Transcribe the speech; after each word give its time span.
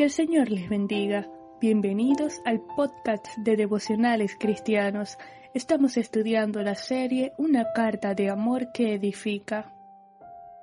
Que 0.00 0.04
el 0.04 0.10
Señor 0.10 0.50
les 0.50 0.66
bendiga. 0.70 1.30
Bienvenidos 1.60 2.40
al 2.46 2.62
podcast 2.62 3.26
de 3.36 3.54
devocionales 3.54 4.34
cristianos. 4.34 5.18
Estamos 5.52 5.98
estudiando 5.98 6.62
la 6.62 6.74
serie 6.74 7.34
Una 7.36 7.66
carta 7.74 8.14
de 8.14 8.30
amor 8.30 8.72
que 8.72 8.94
edifica. 8.94 9.74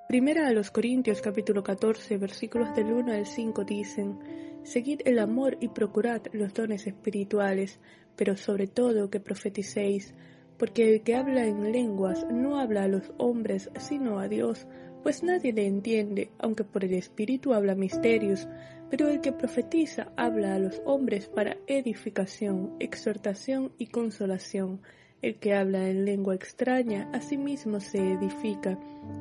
Primera 0.08 0.48
a 0.48 0.52
los 0.54 0.72
Corintios 0.72 1.22
capítulo 1.22 1.62
14 1.62 2.18
versículos 2.18 2.76
del 2.76 2.92
1 2.92 3.14
al 3.14 3.28
5 3.28 3.64
dicen, 3.64 4.18
Seguid 4.64 5.02
el 5.06 5.20
amor 5.20 5.56
y 5.62 5.68
procurad 5.68 6.24
los 6.34 6.56
dones 6.56 6.88
espirituales, 6.88 7.80
pero 8.16 8.38
sobre 8.38 8.66
todo 8.66 9.12
que 9.12 9.20
profeticéis, 9.20 10.16
porque 10.58 10.96
el 10.96 11.04
que 11.04 11.14
habla 11.14 11.46
en 11.46 11.72
lenguas 11.72 12.26
no 12.32 12.60
habla 12.60 12.86
a 12.86 12.88
los 12.88 13.14
hombres 13.20 13.70
sino 13.78 14.18
a 14.18 14.28
Dios, 14.28 14.66
pues 15.04 15.24
nadie 15.24 15.54
le 15.54 15.66
entiende, 15.66 16.30
aunque 16.40 16.64
por 16.64 16.84
el 16.84 16.94
Espíritu 16.94 17.54
habla 17.54 17.76
misterios, 17.76 18.48
pero 18.90 19.10
el 19.10 19.22
que 19.22 19.32
profetiza 19.32 20.12
habla 20.16 20.56
a 20.56 20.60
los 20.60 20.82
hombres 20.86 21.28
para 21.28 21.58
edificación, 21.68 22.76
exhortación 22.80 23.72
y 23.78 23.88
consolación. 23.88 24.82
El 25.22 25.40
que 25.40 25.54
habla 25.54 25.90
en 25.90 26.06
lengua 26.06 26.36
extraña 26.36 27.10
a 27.12 27.22
sí 27.22 27.38
mismo 27.38 27.80
se 27.80 27.98
edifica, 27.98 28.78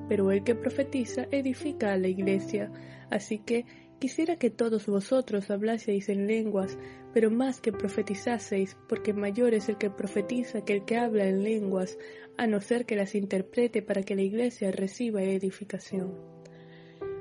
pero 0.08 0.30
el 0.30 0.44
que 0.44 0.54
profetiza 0.54 1.26
edifica 1.30 1.92
a 1.92 1.96
la 1.96 2.08
iglesia. 2.08 2.70
Así 3.10 3.38
que 3.38 3.64
quisiera 3.98 4.36
que 4.36 4.50
todos 4.50 4.86
vosotros 4.86 5.50
hablaseis 5.50 6.09
en 6.09 6.27
lenguas, 6.27 6.78
pero 7.12 7.30
más 7.30 7.60
que 7.60 7.73
profetizaseis, 7.73 8.77
porque 8.88 9.12
mayor 9.12 9.54
es 9.54 9.68
el 9.68 9.78
que 9.78 9.91
profetiza 9.91 10.64
que 10.64 10.74
el 10.74 10.84
que 10.84 10.98
habla 10.98 11.27
en 11.27 11.42
lenguas, 11.42 11.98
a 12.37 12.46
no 12.46 12.60
ser 12.60 12.84
que 12.87 12.96
las 12.96 13.14
interprete 13.14 13.82
para 13.82 14.02
que 14.02 14.14
la 14.14 14.23
iglesia 14.23 14.70
reciba 14.70 15.23
edificación. 15.23 16.14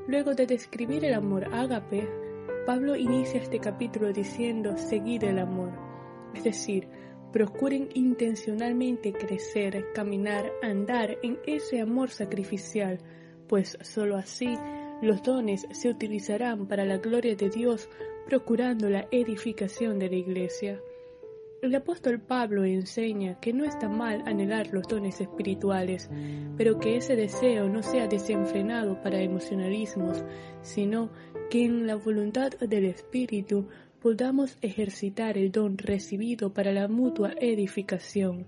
Luego 0.08 0.36
de 0.36 0.46
describir 0.46 1.06
el 1.06 1.14
amor 1.14 1.54
ágape, 1.54 2.08
Pablo 2.66 2.96
inicia 2.96 3.42
este 3.42 3.60
capítulo 3.60 4.12
diciendo 4.12 4.78
seguid 4.78 5.24
el 5.24 5.40
amor, 5.40 5.72
es 6.36 6.44
decir, 6.44 6.88
procuren 7.32 7.90
intencionalmente 7.94 9.14
crecer, 9.14 9.92
caminar, 9.94 10.52
andar 10.62 11.18
en 11.22 11.40
ese 11.46 11.82
amor 11.82 12.10
sacrificial, 12.10 13.00
pues 13.48 13.78
sólo 13.82 14.16
así 14.16 14.58
los 15.02 15.22
dones 15.24 15.68
se 15.72 15.90
utilizarán 15.90 16.68
para 16.68 16.86
la 16.86 16.98
gloria 16.98 17.36
de 17.36 17.50
Dios, 17.50 17.90
procurando 18.26 18.90
la 18.90 19.08
edificación 19.12 20.00
de 20.00 20.10
la 20.10 20.16
Iglesia. 20.16 20.80
El 21.62 21.74
apóstol 21.74 22.20
Pablo 22.20 22.64
enseña 22.64 23.40
que 23.40 23.54
no 23.54 23.66
está 23.66 23.90
mal 23.90 24.22
anhelar 24.26 24.68
los 24.72 24.88
dones 24.88 25.20
espirituales, 25.20 26.10
pero 26.58 26.80
que 26.80 26.98
ese 26.98 27.16
deseo 27.16 27.70
no 27.70 27.82
sea 27.82 28.08
desenfrenado 28.08 29.02
para 29.02 29.22
emocionalismos, 29.22 30.24
sino 30.62 31.10
que 31.50 31.66
en 31.66 31.88
la 31.88 31.96
voluntad 31.96 32.52
del 32.60 32.86
Espíritu 32.86 33.68
podamos 34.00 34.58
ejercitar 34.62 35.38
el 35.38 35.52
don 35.52 35.78
recibido 35.78 36.54
para 36.54 36.72
la 36.72 36.88
mutua 36.88 37.34
edificación. 37.40 38.46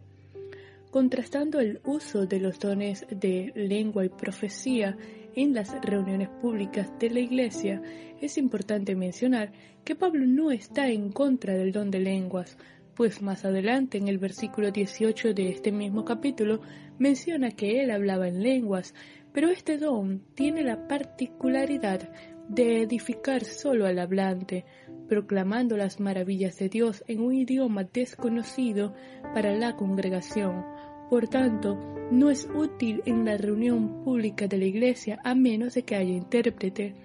Contrastando 0.91 1.59
el 1.59 1.81
uso 1.83 2.25
de 2.25 2.39
los 2.39 2.59
dones 2.59 3.05
de 3.09 3.51
lengua 3.55 4.05
y 4.05 4.09
profecía 4.09 4.97
en 5.35 5.53
las 5.53 5.79
reuniones 5.81 6.29
públicas 6.41 6.91
de 6.99 7.09
la 7.09 7.19
Iglesia, 7.19 7.81
es 8.21 8.37
importante 8.37 8.95
mencionar 8.95 9.51
que 9.83 9.95
Pablo 9.95 10.25
no 10.25 10.51
está 10.51 10.89
en 10.89 11.11
contra 11.11 11.53
del 11.53 11.71
don 11.71 11.91
de 11.91 11.99
lenguas, 11.99 12.57
pues 12.95 13.21
más 13.21 13.45
adelante 13.45 13.99
en 13.99 14.07
el 14.07 14.17
versículo 14.17 14.71
18 14.71 15.33
de 15.33 15.49
este 15.49 15.71
mismo 15.71 16.03
capítulo 16.03 16.61
menciona 16.97 17.51
que 17.51 17.83
él 17.83 17.91
hablaba 17.91 18.27
en 18.27 18.41
lenguas, 18.41 18.95
pero 19.33 19.49
este 19.49 19.77
don 19.77 20.23
tiene 20.33 20.63
la 20.63 20.87
particularidad 20.87 22.09
de 22.49 22.81
edificar 22.81 23.43
solo 23.43 23.85
al 23.85 23.99
hablante, 23.99 24.65
proclamando 25.07 25.77
las 25.77 25.99
maravillas 25.99 26.57
de 26.57 26.69
Dios 26.69 27.03
en 27.07 27.21
un 27.21 27.35
idioma 27.35 27.83
desconocido 27.83 28.95
para 29.33 29.55
la 29.55 29.75
congregación. 29.75 30.65
Por 31.09 31.27
tanto, 31.27 31.77
no 32.11 32.29
es 32.29 32.49
útil 32.53 33.01
en 33.05 33.25
la 33.25 33.37
reunión 33.37 34.03
pública 34.03 34.47
de 34.47 34.57
la 34.57 34.65
Iglesia 34.65 35.19
a 35.23 35.35
menos 35.35 35.73
de 35.73 35.83
que 35.83 35.95
haya 35.95 36.13
intérprete. 36.13 36.95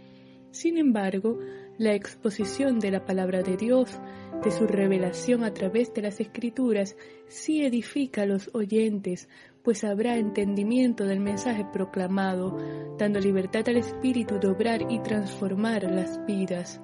Sin 0.51 0.79
embargo, 0.79 1.39
la 1.79 1.95
exposición 1.95 2.79
de 2.79 2.91
la 2.91 3.05
palabra 3.05 3.43
de 3.43 3.57
Dios, 3.57 3.99
de 4.45 4.51
su 4.51 4.67
revelación 4.67 5.45
a 5.45 5.55
través 5.55 5.93
de 5.95 6.03
las 6.03 6.21
escrituras, 6.21 6.97
sí 7.29 7.65
edifica 7.65 8.23
a 8.23 8.27
los 8.27 8.51
oyentes, 8.55 9.29
pues 9.62 9.85
habrá 9.85 10.17
entendimiento 10.17 11.05
del 11.05 11.21
mensaje 11.21 11.65
proclamado, 11.73 12.59
dando 12.99 13.21
libertad 13.21 13.62
al 13.69 13.77
Espíritu 13.77 14.39
de 14.39 14.49
obrar 14.49 14.91
y 14.91 15.01
transformar 15.01 15.85
las 15.85 16.25
vidas. 16.27 16.81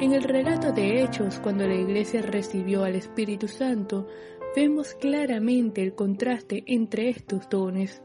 En 0.00 0.12
el 0.12 0.24
relato 0.24 0.72
de 0.72 1.02
Hechos, 1.02 1.38
cuando 1.38 1.66
la 1.66 1.74
iglesia 1.74 2.22
recibió 2.22 2.82
al 2.82 2.96
Espíritu 2.96 3.46
Santo, 3.46 4.08
vemos 4.54 4.94
claramente 4.94 5.82
el 5.82 5.94
contraste 5.94 6.62
entre 6.66 7.08
estos 7.08 7.48
dones. 7.48 8.02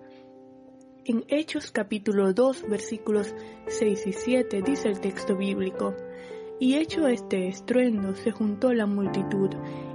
En 1.03 1.25
Hechos 1.27 1.71
capítulo 1.71 2.33
2 2.33 2.69
versículos 2.69 3.35
6 3.67 4.07
y 4.07 4.13
7 4.13 4.61
dice 4.61 4.87
el 4.87 5.01
texto 5.01 5.35
bíblico, 5.35 5.93
y 6.59 6.75
hecho 6.75 7.07
este 7.07 7.49
estruendo 7.49 8.15
se 8.15 8.31
juntó 8.31 8.73
la 8.73 8.85
multitud, 8.85 9.49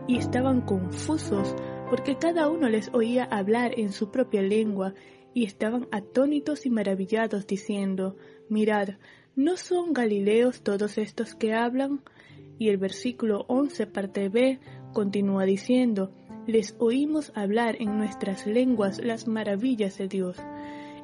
y 0.06 0.18
estaban 0.18 0.60
confusos, 0.60 1.54
porque 1.88 2.16
cada 2.16 2.48
uno 2.48 2.68
les 2.68 2.92
oía 2.92 3.24
hablar 3.24 3.78
en 3.78 3.92
su 3.92 4.10
propia 4.10 4.42
lengua, 4.42 4.94
y 5.34 5.44
estaban 5.44 5.88
atónitos 5.90 6.66
y 6.66 6.70
maravillados, 6.70 7.46
diciendo, 7.46 8.16
Mirad, 8.48 8.96
¿no 9.34 9.56
son 9.56 9.94
Galileos 9.94 10.62
todos 10.62 10.98
estos 10.98 11.34
que 11.34 11.54
hablan? 11.54 12.02
Y 12.58 12.68
el 12.68 12.76
versículo 12.76 13.46
11 13.48 13.86
parte 13.86 14.28
B 14.28 14.60
continúa 14.92 15.44
diciendo, 15.44 16.12
Les 16.46 16.74
oímos 16.80 17.30
hablar 17.36 17.76
en 17.78 17.96
nuestras 17.96 18.46
lenguas 18.46 18.98
las 18.98 19.28
maravillas 19.28 19.98
de 19.98 20.08
Dios. 20.08 20.36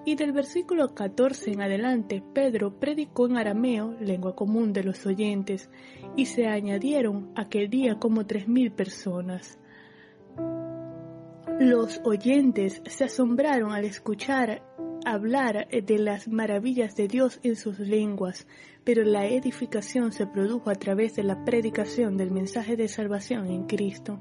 Y 0.05 0.17
del 0.17 0.33
versículo 0.33 0.95
14 0.95 1.53
en 1.53 1.61
adelante, 1.61 2.23
Pedro 2.33 2.81
predicó 2.81 3.27
en 3.27 3.37
arameo, 3.37 3.95
lengua 4.01 4.35
común 4.35 4.73
de 4.73 4.83
los 4.83 5.07
oyentes, 5.07 5.71
y 6.17 6.27
se 6.27 6.47
añadieron 6.47 7.31
aquel 7.37 7.71
día 7.71 7.99
como 7.99 8.27
tres 8.27 8.49
mil 8.49 8.73
personas. 8.73 9.59
Los 11.61 12.01
oyentes 12.05 12.83
se 12.87 13.05
asombraron 13.05 13.73
al 13.73 13.85
escuchar 13.85 14.63
hablar 15.05 15.69
de 15.69 15.99
las 15.99 16.29
maravillas 16.29 16.97
de 16.97 17.09
Dios 17.09 17.41
en 17.43 17.57
sus 17.57 17.79
lenguas, 17.79 18.47
pero 18.85 19.05
la 19.05 19.27
edificación 19.27 20.13
se 20.13 20.27
produjo 20.27 20.71
a 20.71 20.75
través 20.75 21.17
de 21.17 21.23
la 21.23 21.45
predicación 21.45 22.17
del 22.17 22.31
mensaje 22.31 22.77
de 22.77 22.89
salvación 22.89 23.47
en 23.51 23.67
Cristo 23.67 24.21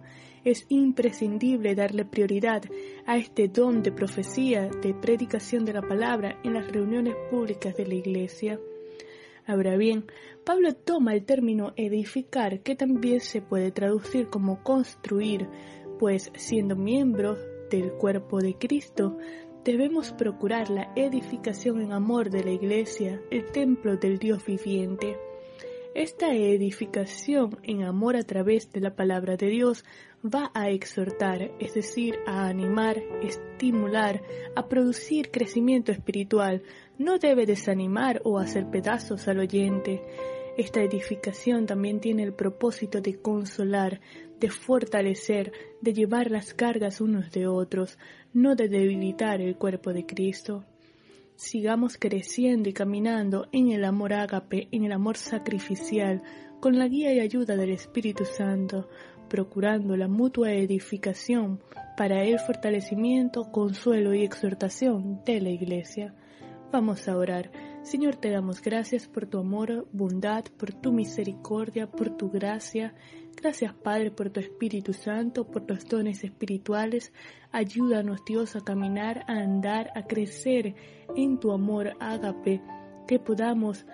es 0.49 0.65
imprescindible 0.69 1.75
darle 1.75 2.05
prioridad 2.05 2.63
a 3.05 3.17
este 3.17 3.49
don 3.49 3.83
de 3.83 3.91
profecía, 3.91 4.69
de 4.81 4.93
predicación 4.93 5.65
de 5.65 5.73
la 5.73 5.81
palabra 5.81 6.39
en 6.43 6.53
las 6.53 6.71
reuniones 6.71 7.15
públicas 7.29 7.75
de 7.75 7.85
la 7.85 7.95
Iglesia. 7.95 8.57
Ahora 9.45 9.75
bien, 9.75 10.05
Pablo 10.45 10.73
toma 10.73 11.13
el 11.13 11.25
término 11.25 11.73
edificar, 11.75 12.61
que 12.61 12.75
también 12.75 13.19
se 13.19 13.41
puede 13.41 13.71
traducir 13.71 14.27
como 14.27 14.63
construir, 14.63 15.49
pues 15.99 16.31
siendo 16.35 16.77
miembros 16.77 17.39
del 17.69 17.91
cuerpo 17.91 18.39
de 18.39 18.57
Cristo, 18.57 19.17
debemos 19.67 20.13
procurar 20.13 20.69
la 20.69 20.93
edificación 20.95 21.81
en 21.81 21.91
amor 21.91 22.29
de 22.29 22.41
la 22.41 22.51
Iglesia, 22.51 23.21
el 23.29 23.51
templo 23.51 23.97
del 23.97 24.17
Dios 24.17 24.45
viviente. 24.45 25.17
Esta 25.93 26.33
edificación 26.33 27.57
en 27.63 27.83
amor 27.83 28.15
a 28.15 28.23
través 28.23 28.71
de 28.71 28.79
la 28.79 28.95
palabra 28.95 29.35
de 29.35 29.47
Dios 29.47 29.83
va 30.23 30.51
a 30.53 30.69
exhortar, 30.69 31.51
es 31.59 31.73
decir, 31.73 32.17
a 32.25 32.47
animar, 32.47 33.03
estimular, 33.21 34.21
a 34.55 34.69
producir 34.69 35.31
crecimiento 35.31 35.91
espiritual. 35.91 36.63
No 36.97 37.19
debe 37.19 37.45
desanimar 37.45 38.21
o 38.23 38.39
hacer 38.39 38.69
pedazos 38.69 39.27
al 39.27 39.39
oyente. 39.39 40.01
Esta 40.57 40.81
edificación 40.81 41.67
también 41.67 41.99
tiene 41.99 42.23
el 42.23 42.33
propósito 42.33 42.99
de 42.99 43.21
consolar, 43.21 44.01
de 44.39 44.49
fortalecer, 44.49 45.51
de 45.81 45.93
llevar 45.93 46.31
las 46.31 46.55
cargas 46.55 46.99
unos 46.99 47.29
de 47.31 47.45
otros, 47.45 47.99
no 48.33 48.55
de 48.55 48.67
debilitar 48.67 49.39
el 49.39 49.55
cuerpo 49.55 49.93
de 49.93 50.07
Cristo. 50.07 50.65
Sigamos 51.35 51.97
creciendo 51.99 52.69
y 52.69 52.73
caminando 52.73 53.47
en 53.51 53.71
el 53.71 53.85
amor 53.85 54.13
ágape, 54.13 54.67
en 54.71 54.83
el 54.83 54.93
amor 54.93 55.17
sacrificial, 55.17 56.23
con 56.59 56.79
la 56.79 56.87
guía 56.87 57.13
y 57.13 57.19
ayuda 57.19 57.55
del 57.55 57.69
Espíritu 57.69 58.25
Santo, 58.25 58.89
procurando 59.29 59.95
la 59.95 60.07
mutua 60.07 60.53
edificación 60.53 61.61
para 61.95 62.23
el 62.23 62.39
fortalecimiento, 62.39 63.51
consuelo 63.51 64.15
y 64.15 64.23
exhortación 64.23 65.21
de 65.23 65.39
la 65.39 65.49
Iglesia. 65.49 66.15
Vamos 66.71 67.07
a 67.07 67.15
orar. 67.15 67.51
Señor, 67.87 68.17
te 68.17 68.29
damos 68.29 68.61
gracias 68.61 69.07
por 69.07 69.27
tu 69.27 69.39
amor, 69.39 69.87
bondad, 69.93 70.43
por 70.57 70.73
tu 70.73 70.91
misericordia, 70.91 71.89
por 71.89 72.17
tu 72.17 72.29
gracia. 72.29 72.93
Gracias, 73.33 73.73
Padre, 73.75 74.11
por 74.11 74.29
tu 74.29 74.41
Espíritu 74.41 74.91
Santo, 74.91 75.47
por 75.47 75.65
tus 75.65 75.85
dones 75.85 76.25
espirituales. 76.25 77.13
Ayúdanos, 77.53 78.25
Dios, 78.25 78.57
a 78.57 78.61
caminar, 78.65 79.23
a 79.29 79.35
andar, 79.35 79.89
a 79.95 80.05
crecer 80.05 80.75
en 81.15 81.39
tu 81.39 81.53
amor 81.53 81.93
ágape, 82.01 82.61
que 83.07 83.19
podamos 83.19 83.85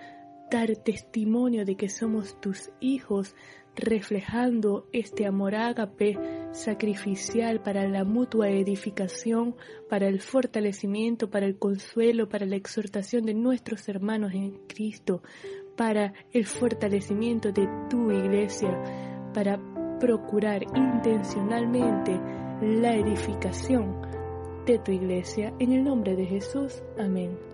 dar 0.53 0.75
testimonio 0.75 1.65
de 1.65 1.75
que 1.75 1.89
somos 1.89 2.39
tus 2.39 2.69
hijos, 2.79 3.35
reflejando 3.75 4.87
este 4.91 5.25
amor 5.25 5.55
ágape 5.55 6.15
sacrificial 6.51 7.59
para 7.63 7.87
la 7.87 8.03
mutua 8.03 8.51
edificación, 8.51 9.55
para 9.89 10.07
el 10.07 10.21
fortalecimiento, 10.21 11.31
para 11.31 11.47
el 11.47 11.57
consuelo, 11.57 12.29
para 12.29 12.45
la 12.45 12.55
exhortación 12.55 13.25
de 13.25 13.33
nuestros 13.33 13.89
hermanos 13.89 14.33
en 14.35 14.51
Cristo, 14.67 15.23
para 15.75 16.13
el 16.31 16.45
fortalecimiento 16.45 17.51
de 17.51 17.67
tu 17.89 18.11
iglesia, 18.11 18.79
para 19.33 19.59
procurar 19.99 20.61
intencionalmente 20.75 22.11
la 22.61 22.95
edificación 22.95 23.99
de 24.67 24.77
tu 24.77 24.91
iglesia. 24.91 25.51
En 25.57 25.71
el 25.71 25.83
nombre 25.83 26.15
de 26.15 26.27
Jesús. 26.27 26.83
Amén. 26.99 27.52